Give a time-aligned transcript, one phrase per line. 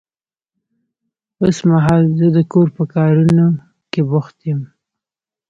[1.41, 3.45] اوس مهال زه د کور په کارونه
[3.91, 4.61] کې بوخت يم.